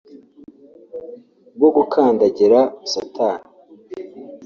[1.57, 2.59] bwo gukandagira
[2.91, 3.47] Satani